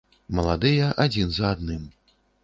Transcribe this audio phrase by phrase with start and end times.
[0.37, 1.83] Маладыя, адзін за адным.